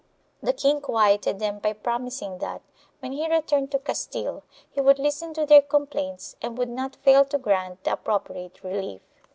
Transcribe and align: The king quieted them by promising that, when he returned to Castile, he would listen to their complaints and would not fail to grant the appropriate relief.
The 0.41 0.51
king 0.53 0.81
quieted 0.81 1.37
them 1.37 1.59
by 1.59 1.73
promising 1.73 2.39
that, 2.39 2.63
when 3.01 3.11
he 3.11 3.29
returned 3.29 3.69
to 3.69 3.77
Castile, 3.77 4.41
he 4.71 4.81
would 4.81 4.97
listen 4.97 5.31
to 5.35 5.45
their 5.45 5.61
complaints 5.61 6.35
and 6.41 6.57
would 6.57 6.69
not 6.69 6.95
fail 6.95 7.23
to 7.25 7.37
grant 7.37 7.83
the 7.83 7.93
appropriate 7.93 8.63
relief. 8.63 9.03